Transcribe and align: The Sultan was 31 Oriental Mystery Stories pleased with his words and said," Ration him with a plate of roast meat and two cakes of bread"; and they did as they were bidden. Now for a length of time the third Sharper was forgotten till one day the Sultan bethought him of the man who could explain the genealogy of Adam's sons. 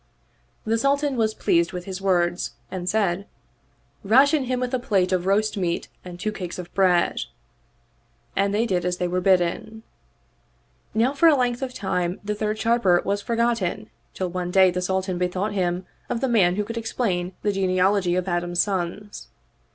The 0.65 0.79
Sultan 0.79 1.15
was 1.15 1.35
31 1.35 1.37
Oriental 1.37 1.61
Mystery 1.61 1.63
Stories 1.63 1.67
pleased 1.67 1.73
with 1.73 1.85
his 1.85 2.01
words 2.01 2.51
and 2.71 2.89
said," 2.89 3.27
Ration 4.17 4.43
him 4.45 4.59
with 4.59 4.73
a 4.73 4.79
plate 4.79 5.11
of 5.11 5.27
roast 5.27 5.57
meat 5.57 5.89
and 6.03 6.19
two 6.19 6.31
cakes 6.31 6.57
of 6.57 6.73
bread"; 6.73 7.19
and 8.35 8.51
they 8.51 8.65
did 8.65 8.83
as 8.83 8.97
they 8.97 9.07
were 9.07 9.21
bidden. 9.21 9.83
Now 10.95 11.13
for 11.13 11.27
a 11.27 11.37
length 11.37 11.61
of 11.61 11.75
time 11.75 12.19
the 12.23 12.33
third 12.33 12.57
Sharper 12.57 12.99
was 13.05 13.21
forgotten 13.21 13.91
till 14.15 14.29
one 14.29 14.49
day 14.49 14.71
the 14.71 14.81
Sultan 14.81 15.19
bethought 15.19 15.53
him 15.53 15.85
of 16.09 16.19
the 16.19 16.27
man 16.27 16.55
who 16.55 16.63
could 16.63 16.77
explain 16.79 17.33
the 17.43 17.51
genealogy 17.51 18.15
of 18.15 18.27
Adam's 18.27 18.59
sons. 18.63 19.27